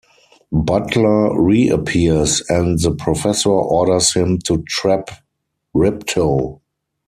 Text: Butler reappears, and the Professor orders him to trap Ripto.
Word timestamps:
Butler 0.51 1.39
reappears, 1.39 2.41
and 2.49 2.79
the 2.79 2.89
Professor 2.95 3.51
orders 3.51 4.13
him 4.15 4.39
to 4.45 4.63
trap 4.63 5.11
Ripto. 5.75 6.59